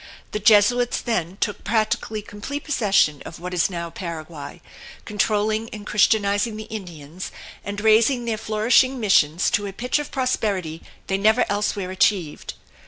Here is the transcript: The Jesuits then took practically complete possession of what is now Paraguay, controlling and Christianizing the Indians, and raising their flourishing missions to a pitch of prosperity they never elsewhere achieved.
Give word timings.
The 0.31 0.39
Jesuits 0.39 0.99
then 0.99 1.37
took 1.39 1.63
practically 1.63 2.23
complete 2.23 2.63
possession 2.63 3.21
of 3.23 3.39
what 3.39 3.53
is 3.53 3.69
now 3.69 3.91
Paraguay, 3.91 4.59
controlling 5.05 5.69
and 5.69 5.85
Christianizing 5.85 6.57
the 6.57 6.63
Indians, 6.63 7.31
and 7.63 7.79
raising 7.79 8.25
their 8.25 8.39
flourishing 8.39 8.99
missions 8.99 9.51
to 9.51 9.67
a 9.67 9.73
pitch 9.73 9.99
of 9.99 10.09
prosperity 10.09 10.81
they 11.05 11.19
never 11.19 11.45
elsewhere 11.49 11.91
achieved. 11.91 12.55